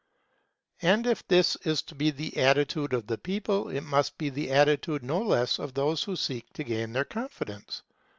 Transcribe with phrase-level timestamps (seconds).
[0.81, 4.49] And if this is to be the attitude of the people, it must be the
[4.51, 7.83] attitude no less of those who seek to gain their confidence.